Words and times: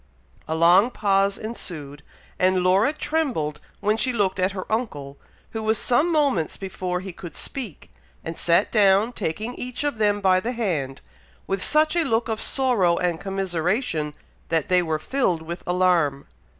A 0.47 0.55
long 0.55 0.89
pause 0.89 1.37
ensued; 1.37 2.01
and 2.39 2.63
Laura 2.63 2.91
trembled 2.91 3.61
when 3.81 3.97
she 3.97 4.11
looked 4.11 4.39
at 4.39 4.53
her 4.53 4.65
uncle, 4.67 5.19
who 5.51 5.61
was 5.61 5.77
some 5.77 6.11
moments 6.11 6.57
before 6.57 7.01
he 7.01 7.13
could 7.13 7.35
speak, 7.35 7.91
and 8.25 8.35
sat 8.35 8.71
down 8.71 9.13
taking 9.13 9.53
each 9.53 9.83
of 9.83 9.99
them 9.99 10.19
by 10.19 10.39
the 10.39 10.53
hand, 10.53 11.01
with 11.45 11.61
such 11.63 11.95
a 11.95 12.03
look 12.03 12.29
of 12.29 12.41
sorrow 12.41 12.97
and 12.97 13.21
commiseration, 13.21 14.15
that 14.49 14.69
they 14.69 14.81
were 14.81 14.97
filled 14.97 15.43
with 15.43 15.61
alarm. 15.67 16.25